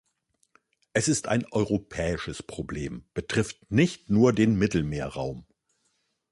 Es 0.93 1.07
ist 1.07 1.27
ein 1.27 1.45
europäisches 1.51 2.41
Problem 2.41 3.05
betrifft 3.13 3.69
nicht 3.69 4.09
nur 4.09 4.33
den 4.33 4.55
Mittelmeerraum. 4.57 5.45